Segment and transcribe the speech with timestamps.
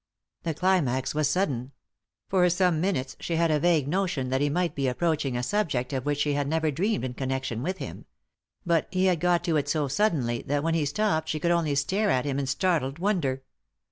[0.41, 1.73] The climax was sudden.
[2.27, 5.43] For some minutes she had had a vague notion that he might be approaching a
[5.43, 8.05] subject of which she had never dreamed in connection with him;
[8.65, 11.75] but he had got to it so suddenly that when he stopped she could only
[11.75, 13.43] stare at him in startled wonder.